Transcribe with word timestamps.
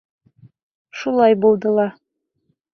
Шулай 1.03 1.37
булды 1.45 1.77
ла. 1.79 1.89